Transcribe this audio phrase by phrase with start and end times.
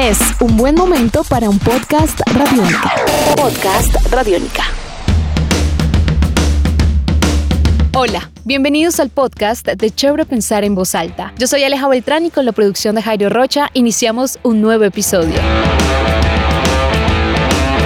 [0.00, 2.90] Es un buen momento para un podcast radiónica.
[3.36, 4.62] Podcast radiónica.
[7.92, 11.34] Hola, bienvenidos al podcast de Chévere Pensar en Voz Alta.
[11.36, 15.34] Yo soy Aleja Beltrán y con la producción de Jairo Rocha iniciamos un nuevo episodio.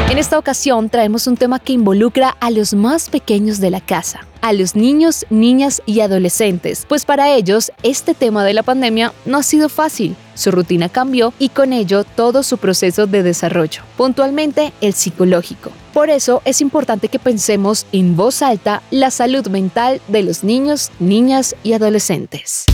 [0.08, 4.20] En esta ocasión traemos un tema que involucra a los más pequeños de la casa,
[4.44, 9.38] a los niños, niñas y adolescentes, pues para ellos este tema de la pandemia no
[9.38, 10.16] ha sido fácil.
[10.34, 15.70] Su rutina cambió y con ello todo su proceso de desarrollo, puntualmente el psicológico.
[15.94, 20.90] Por eso es importante que pensemos en voz alta la salud mental de los niños,
[21.00, 22.66] niñas y adolescentes.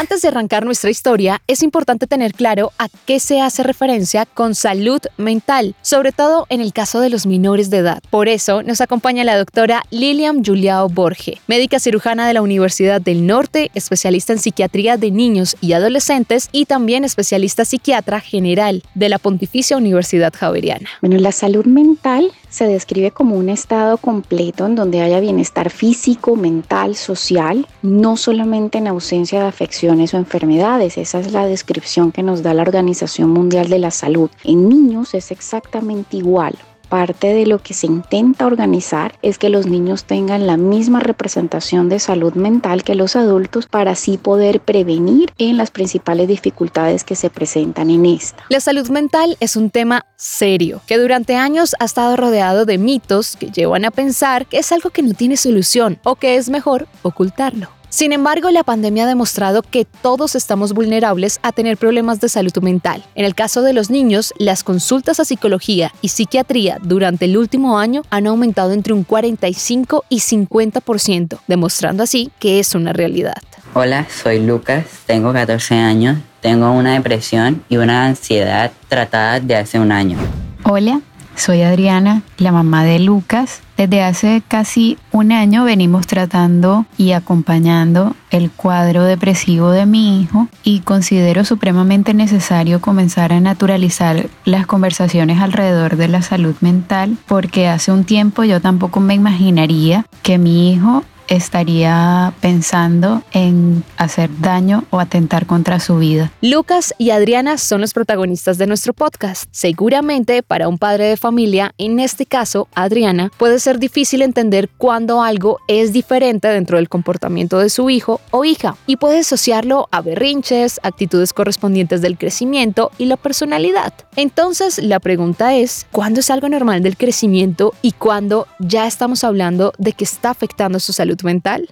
[0.00, 4.54] Antes de arrancar nuestra historia, es importante tener claro a qué se hace referencia con
[4.54, 8.02] salud mental, sobre todo en el caso de los menores de edad.
[8.08, 13.26] Por eso nos acompaña la doctora Lilian Juliao Borge, médica cirujana de la Universidad del
[13.26, 19.18] Norte, especialista en psiquiatría de niños y adolescentes y también especialista psiquiatra general de la
[19.18, 20.88] Pontificia Universidad Javeriana.
[21.02, 26.36] Bueno, la salud mental se describe como un estado completo en donde haya bienestar físico,
[26.36, 30.98] mental, social, no solamente en ausencia de afecciones o enfermedades.
[30.98, 34.30] Esa es la descripción que nos da la Organización Mundial de la Salud.
[34.44, 36.58] En niños es exactamente igual
[36.90, 41.88] parte de lo que se intenta organizar es que los niños tengan la misma representación
[41.88, 47.16] de salud mental que los adultos para así poder prevenir en las principales dificultades que
[47.16, 48.44] se presentan en esta.
[48.50, 53.36] La salud mental es un tema serio que durante años ha estado rodeado de mitos
[53.36, 56.88] que llevan a pensar que es algo que no tiene solución o que es mejor
[57.02, 57.79] ocultarlo.
[57.90, 62.56] Sin embargo, la pandemia ha demostrado que todos estamos vulnerables a tener problemas de salud
[62.62, 63.04] mental.
[63.16, 67.80] En el caso de los niños, las consultas a psicología y psiquiatría durante el último
[67.80, 73.42] año han aumentado entre un 45 y 50%, demostrando así que es una realidad.
[73.74, 79.80] Hola, soy Lucas, tengo 14 años, tengo una depresión y una ansiedad tratada de hace
[79.80, 80.16] un año.
[80.62, 81.00] Hola,
[81.34, 83.62] soy Adriana, la mamá de Lucas.
[83.80, 90.48] Desde hace casi un año venimos tratando y acompañando el cuadro depresivo de mi hijo
[90.62, 97.68] y considero supremamente necesario comenzar a naturalizar las conversaciones alrededor de la salud mental porque
[97.68, 104.84] hace un tiempo yo tampoco me imaginaría que mi hijo estaría pensando en hacer daño
[104.90, 106.32] o atentar contra su vida.
[106.42, 109.44] Lucas y Adriana son los protagonistas de nuestro podcast.
[109.52, 115.22] Seguramente para un padre de familia, en este caso Adriana, puede ser difícil entender cuando
[115.22, 120.02] algo es diferente dentro del comportamiento de su hijo o hija y puede asociarlo a
[120.02, 123.94] berrinches, actitudes correspondientes del crecimiento y la personalidad.
[124.16, 129.72] Entonces la pregunta es, ¿cuándo es algo normal del crecimiento y cuándo ya estamos hablando
[129.78, 131.66] de que está afectando su salud mental?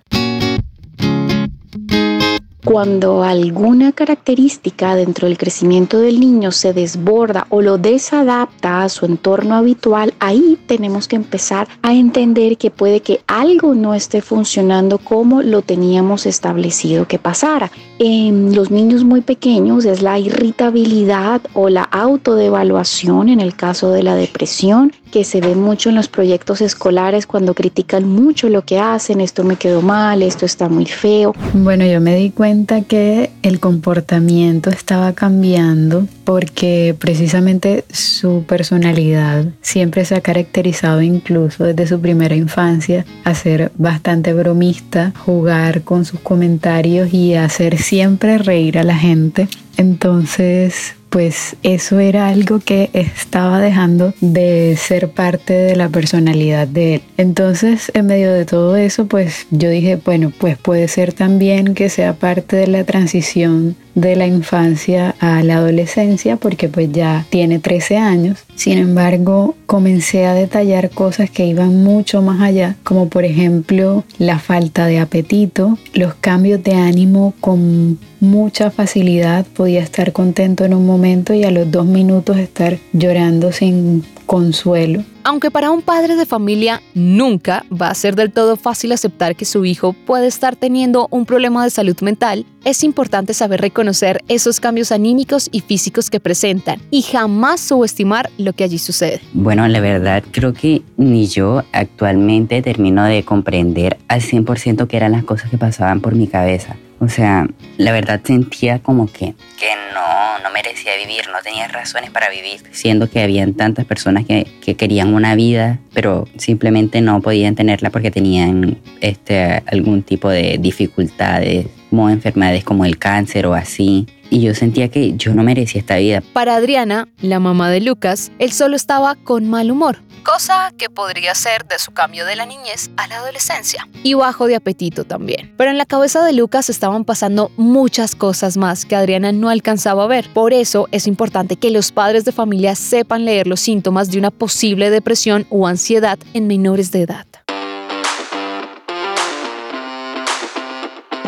[2.64, 9.06] Cuando alguna característica dentro del crecimiento del niño se desborda o lo desadapta a su
[9.06, 14.98] entorno habitual, ahí tenemos que empezar a entender que puede que algo no esté funcionando
[14.98, 17.70] como lo teníamos establecido que pasara.
[18.00, 24.02] En los niños muy pequeños es la irritabilidad o la autodevaluación en el caso de
[24.02, 28.78] la depresión que se ve mucho en los proyectos escolares cuando critican mucho lo que
[28.78, 31.34] hacen, esto me quedó mal, esto está muy feo.
[31.54, 32.47] Bueno, yo me di cuenta
[32.86, 41.86] que el comportamiento estaba cambiando porque precisamente su personalidad siempre se ha caracterizado incluso desde
[41.86, 48.78] su primera infancia a ser bastante bromista, jugar con sus comentarios y hacer siempre reír
[48.78, 49.46] a la gente.
[49.76, 56.96] Entonces, pues eso era algo que estaba dejando de ser parte de la personalidad de
[56.96, 57.02] él.
[57.16, 61.88] Entonces, en medio de todo eso, pues yo dije, bueno, pues puede ser también que
[61.88, 67.58] sea parte de la transición de la infancia a la adolescencia porque pues ya tiene
[67.58, 68.38] 13 años.
[68.54, 74.38] Sin embargo, comencé a detallar cosas que iban mucho más allá, como por ejemplo la
[74.38, 80.86] falta de apetito, los cambios de ánimo con mucha facilidad, podía estar contento en un
[80.86, 85.02] momento y a los dos minutos estar llorando sin consuelo.
[85.28, 89.44] Aunque para un padre de familia nunca va a ser del todo fácil aceptar que
[89.44, 94.58] su hijo puede estar teniendo un problema de salud mental, es importante saber reconocer esos
[94.58, 99.20] cambios anímicos y físicos que presentan y jamás subestimar lo que allí sucede.
[99.34, 105.12] Bueno, la verdad creo que ni yo actualmente termino de comprender al 100% qué eran
[105.12, 106.76] las cosas que pasaban por mi cabeza.
[107.00, 107.46] O sea,
[107.76, 112.60] la verdad sentía como que, que no, no merecía vivir, no tenía razones para vivir,
[112.72, 117.90] siendo que habían tantas personas que, que querían una vida, pero simplemente no podían tenerla
[117.90, 124.06] porque tenían este, algún tipo de dificultades como enfermedades como el cáncer o así.
[124.30, 126.22] y yo sentía que yo no merecía esta vida.
[126.32, 131.34] Para Adriana, la mamá de Lucas, él solo estaba con mal humor, cosa que podría
[131.34, 135.54] ser de su cambio de la niñez a la adolescencia, y bajo de apetito también.
[135.56, 140.04] Pero en la cabeza de Lucas estaban pasando muchas cosas más que Adriana no alcanzaba
[140.04, 140.30] a ver.
[140.34, 144.30] Por eso es importante que los padres de familia sepan leer los síntomas de una
[144.30, 147.26] posible depresión o ansiedad en menores de edad.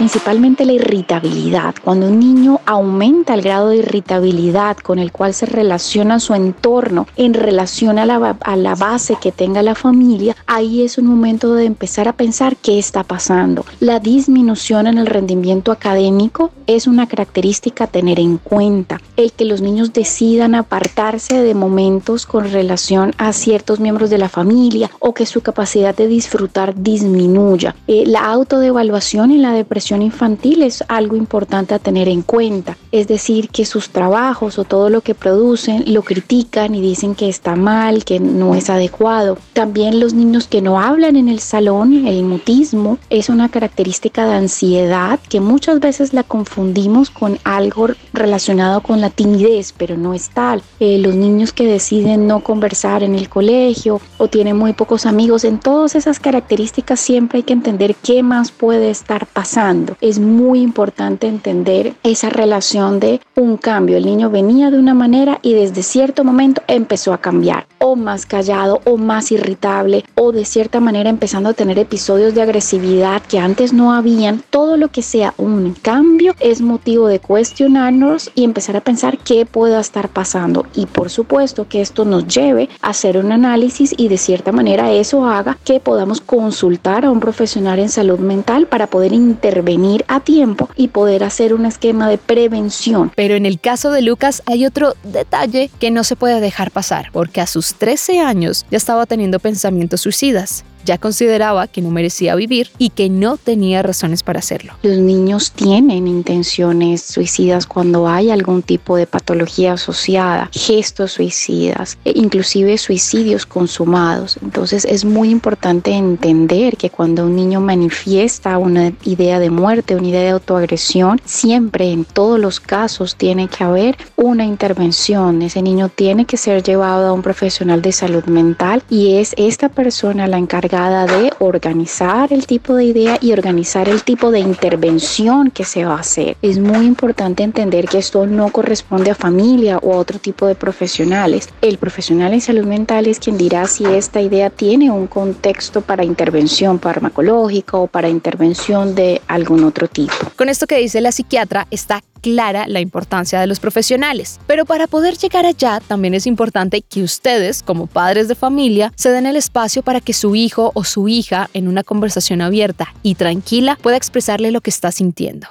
[0.00, 1.74] Principalmente la irritabilidad.
[1.84, 7.06] Cuando un niño aumenta el grado de irritabilidad con el cual se relaciona su entorno
[7.16, 12.08] en relación a la, base que tenga la familia, ahí es un momento de empezar
[12.08, 13.66] a pensar qué está pasando.
[13.78, 19.02] La disminución en el rendimiento académico es una característica a tener en cuenta.
[19.18, 24.30] El que los niños decidan apartarse de momentos con relación a ciertos miembros de la
[24.30, 27.76] familia o que su capacidad de disfrutar disminuya.
[27.86, 32.76] Eh, la autodevaluación y la depresión infantil es algo importante a tener en cuenta.
[32.92, 37.28] Es decir, que sus trabajos o todo lo que producen lo critican y dicen que
[37.28, 39.38] está mal, que no es adecuado.
[39.52, 44.34] También los niños que no hablan en el salón, el mutismo, es una característica de
[44.34, 50.30] ansiedad que muchas veces la confundimos con algo relacionado con la timidez, pero no es
[50.30, 50.62] tal.
[50.78, 55.44] Eh, los niños que deciden no conversar en el colegio o tienen muy pocos amigos,
[55.44, 60.60] en todas esas características siempre hay que entender qué más puede estar pasando es muy
[60.60, 63.96] importante entender esa relación de un cambio.
[63.96, 68.26] El niño venía de una manera y desde cierto momento empezó a cambiar, o más
[68.26, 73.38] callado, o más irritable, o de cierta manera empezando a tener episodios de agresividad que
[73.38, 74.42] antes no habían.
[74.50, 79.46] Todo lo que sea un cambio es motivo de cuestionarnos y empezar a pensar qué
[79.46, 80.66] pueda estar pasando.
[80.74, 84.92] Y por supuesto que esto nos lleve a hacer un análisis y de cierta manera
[84.92, 90.04] eso haga que podamos consultar a un profesional en salud mental para poder intervenir venir
[90.08, 93.12] a tiempo y poder hacer un esquema de prevención.
[93.14, 97.10] Pero en el caso de Lucas hay otro detalle que no se puede dejar pasar,
[97.12, 102.34] porque a sus 13 años ya estaba teniendo pensamientos suicidas ya consideraba que no merecía
[102.34, 104.74] vivir y que no tenía razones para hacerlo.
[104.82, 112.12] Los niños tienen intenciones suicidas cuando hay algún tipo de patología asociada, gestos suicidas, e
[112.14, 114.38] inclusive suicidios consumados.
[114.42, 120.08] Entonces es muy importante entender que cuando un niño manifiesta una idea de muerte, una
[120.08, 125.42] idea de autoagresión, siempre en todos los casos tiene que haber una intervención.
[125.42, 129.68] Ese niño tiene que ser llevado a un profesional de salud mental y es esta
[129.68, 135.50] persona la encargada de organizar el tipo de idea y organizar el tipo de intervención
[135.50, 136.36] que se va a hacer.
[136.42, 140.54] Es muy importante entender que esto no corresponde a familia o a otro tipo de
[140.54, 141.48] profesionales.
[141.60, 146.04] El profesional en salud mental es quien dirá si esta idea tiene un contexto para
[146.04, 150.14] intervención farmacológica o para intervención de algún otro tipo.
[150.40, 154.40] Con esto que dice la psiquiatra está clara la importancia de los profesionales.
[154.46, 159.10] Pero para poder llegar allá también es importante que ustedes, como padres de familia, se
[159.10, 163.16] den el espacio para que su hijo o su hija, en una conversación abierta y
[163.16, 165.46] tranquila, pueda expresarle lo que está sintiendo.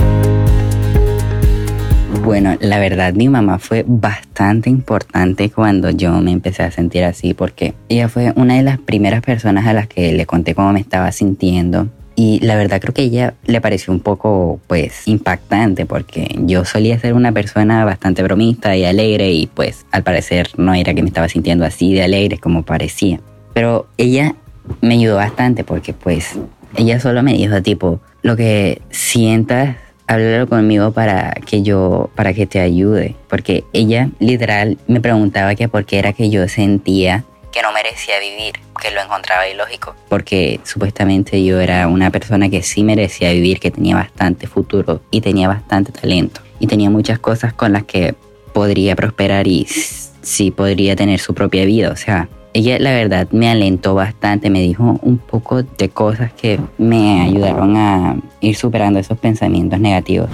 [2.23, 7.35] Bueno, la verdad mi mamá fue bastante importante cuando yo me empecé a sentir así
[7.35, 10.79] porque ella fue una de las primeras personas a las que le conté cómo me
[10.79, 11.89] estaba sintiendo
[12.19, 16.99] y la verdad creo que ella le pareció un poco pues impactante porque yo solía
[16.99, 21.07] ser una persona bastante bromista y alegre y pues al parecer no era que me
[21.07, 23.21] estaba sintiendo así de alegre como parecía.
[23.53, 24.35] Pero ella
[24.81, 26.37] me ayudó bastante porque pues
[26.75, 32.45] ella solo me dijo tipo lo que sientas háblalo conmigo para que yo, para que
[32.45, 33.15] te ayude.
[33.29, 37.23] Porque ella literal me preguntaba que por qué era que yo sentía
[37.59, 42.63] que no merecía vivir, que lo encontraba ilógico, porque supuestamente yo era una persona que
[42.63, 46.39] sí merecía vivir, que tenía bastante futuro y tenía bastante talento.
[46.61, 48.15] Y tenía muchas cosas con las que
[48.53, 53.49] podría prosperar y sí podría tener su propia vida, o sea, ella la verdad me
[53.49, 59.17] alentó bastante, me dijo un poco de cosas que me ayudaron a ir superando esos
[59.17, 60.29] pensamientos negativos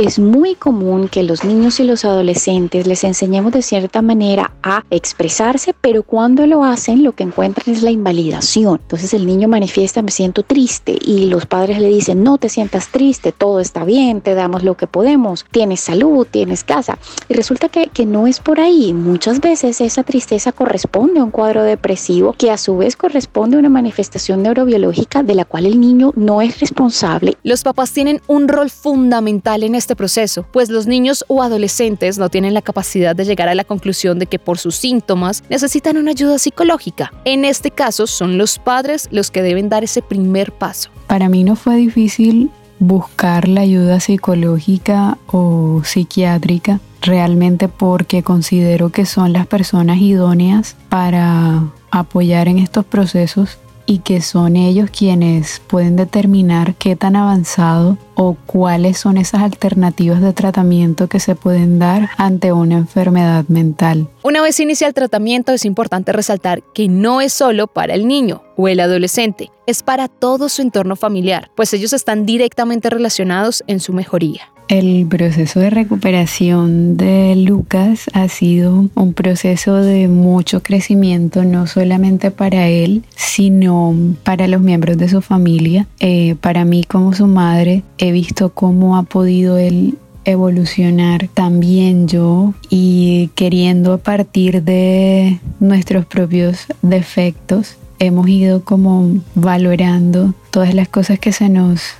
[0.00, 4.82] es muy común que los niños y los adolescentes les enseñemos de cierta manera a
[4.88, 8.80] expresarse, pero cuando lo hacen lo que encuentran es la invalidación.
[8.80, 12.88] Entonces el niño manifiesta me siento triste y los padres le dicen no te sientas
[12.88, 16.98] triste, todo está bien, te damos lo que podemos, tienes salud, tienes casa.
[17.28, 18.94] Y resulta que, que no es por ahí.
[18.94, 23.60] Muchas veces esa tristeza corresponde a un cuadro depresivo que a su vez corresponde a
[23.60, 27.36] una manifestación neurobiológica de la cual el niño no es responsable.
[27.42, 32.16] Los papás tienen un rol fundamental en este este proceso, pues los niños o adolescentes
[32.16, 35.96] no tienen la capacidad de llegar a la conclusión de que por sus síntomas necesitan
[35.96, 37.12] una ayuda psicológica.
[37.24, 40.90] En este caso son los padres los que deben dar ese primer paso.
[41.08, 49.06] Para mí no fue difícil buscar la ayuda psicológica o psiquiátrica realmente porque considero que
[49.06, 53.58] son las personas idóneas para apoyar en estos procesos
[53.90, 60.20] y que son ellos quienes pueden determinar qué tan avanzado o cuáles son esas alternativas
[60.20, 64.08] de tratamiento que se pueden dar ante una enfermedad mental.
[64.22, 68.44] Una vez inicia el tratamiento es importante resaltar que no es solo para el niño
[68.56, 73.80] o el adolescente, es para todo su entorno familiar, pues ellos están directamente relacionados en
[73.80, 74.52] su mejoría.
[74.70, 82.30] El proceso de recuperación de Lucas ha sido un proceso de mucho crecimiento, no solamente
[82.30, 85.88] para él, sino para los miembros de su familia.
[85.98, 92.54] Eh, para mí como su madre, he visto cómo ha podido él evolucionar también yo
[92.68, 101.18] y queriendo a partir de nuestros propios defectos hemos ido como valorando todas las cosas
[101.18, 101.96] que se nos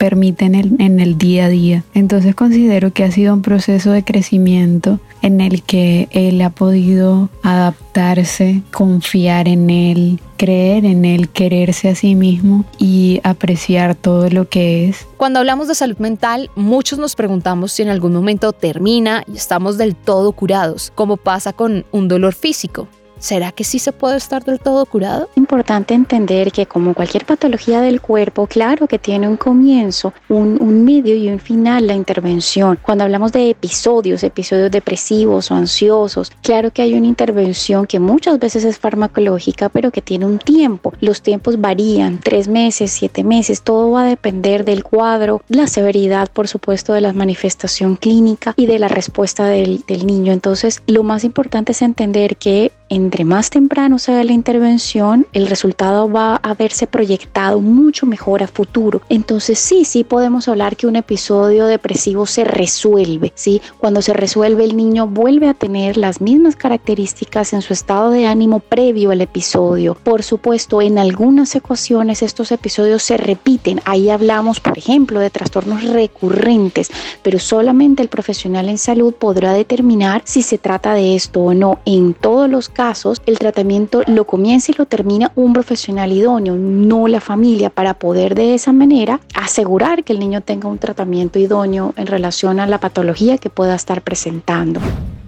[0.00, 1.84] permiten en el día a día.
[1.92, 7.28] Entonces considero que ha sido un proceso de crecimiento en el que él ha podido
[7.42, 14.48] adaptarse, confiar en él, creer en él, quererse a sí mismo y apreciar todo lo
[14.48, 15.06] que es.
[15.18, 19.76] Cuando hablamos de salud mental, muchos nos preguntamos si en algún momento termina y estamos
[19.76, 22.88] del todo curados, como pasa con un dolor físico.
[23.20, 25.28] ¿Será que sí se puede estar del todo curado?
[25.36, 30.84] Importante entender que como cualquier patología del cuerpo, claro que tiene un comienzo, un, un,
[30.84, 32.78] medio y un final la intervención.
[32.80, 38.38] Cuando hablamos de episodios, episodios depresivos o ansiosos, claro que hay una intervención que muchas
[38.38, 40.94] veces es farmacológica, pero que tiene un tiempo.
[41.00, 46.30] Los tiempos varían, tres meses, siete meses, todo va a depender del cuadro, la severidad,
[46.32, 50.32] por supuesto, de la manifestación clínica y de la respuesta del, del niño.
[50.32, 52.72] Entonces, lo más importante es entender que
[53.10, 58.40] entre más temprano se haga la intervención, el resultado va a verse proyectado mucho mejor
[58.44, 59.02] a futuro.
[59.08, 63.60] Entonces sí, sí podemos hablar que un episodio depresivo se resuelve, ¿sí?
[63.78, 68.28] Cuando se resuelve el niño vuelve a tener las mismas características en su estado de
[68.28, 69.96] ánimo previo al episodio.
[69.96, 73.80] Por supuesto, en algunas ecuaciones estos episodios se repiten.
[73.86, 76.92] Ahí hablamos, por ejemplo, de trastornos recurrentes,
[77.24, 81.80] pero solamente el profesional en salud podrá determinar si se trata de esto o no.
[81.84, 87.08] En todos los casos, el tratamiento lo comienza y lo termina un profesional idóneo, no
[87.08, 91.94] la familia, para poder de esa manera asegurar que el niño tenga un tratamiento idóneo
[91.96, 94.80] en relación a la patología que pueda estar presentando.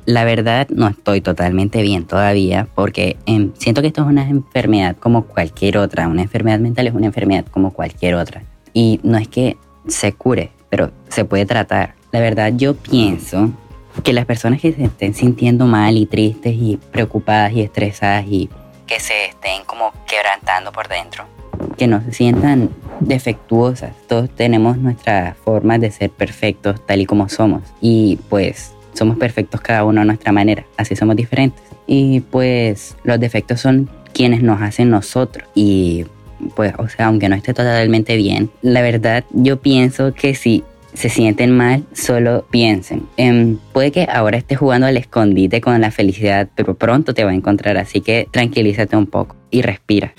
[0.05, 4.97] La verdad no estoy totalmente bien todavía porque em, siento que esto es una enfermedad
[4.99, 6.09] como cualquier otra.
[6.09, 8.43] Una enfermedad mental es una enfermedad como cualquier otra.
[8.75, 11.95] Y no es que se cure, pero se puede tratar.
[12.11, 13.51] La verdad yo pienso
[14.03, 18.49] que las personas que se estén sintiendo mal y tristes y preocupadas y estresadas y
[18.87, 21.25] que se estén como quebrantando por dentro,
[21.77, 22.71] que no se sientan
[23.01, 23.93] defectuosas.
[24.09, 29.61] Todos tenemos nuestra forma de ser perfectos tal y como somos y pues somos perfectos
[29.61, 31.63] cada uno a nuestra manera, así somos diferentes.
[31.87, 36.07] Y pues los defectos son quienes nos hacen nosotros y
[36.55, 41.09] pues o sea, aunque no esté totalmente bien, la verdad yo pienso que si se
[41.09, 43.07] sienten mal, solo piensen.
[43.17, 47.31] Em, puede que ahora estés jugando al escondite con la felicidad, pero pronto te va
[47.31, 50.15] a encontrar, así que tranquilízate un poco y respira.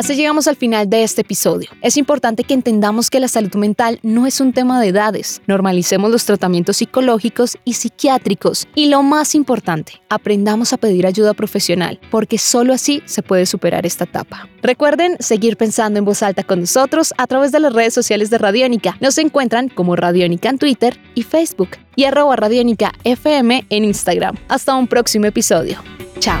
[0.00, 1.68] Así llegamos al final de este episodio.
[1.82, 5.42] Es importante que entendamos que la salud mental no es un tema de edades.
[5.46, 8.66] Normalicemos los tratamientos psicológicos y psiquiátricos.
[8.74, 13.84] Y lo más importante, aprendamos a pedir ayuda profesional, porque solo así se puede superar
[13.84, 14.48] esta etapa.
[14.62, 18.38] Recuerden seguir pensando en voz alta con nosotros a través de las redes sociales de
[18.38, 18.96] Radiónica.
[19.02, 24.34] Nos encuentran como Radiónica en Twitter y Facebook y arroba Radiónica FM en Instagram.
[24.48, 25.82] Hasta un próximo episodio.
[26.20, 26.40] Chao.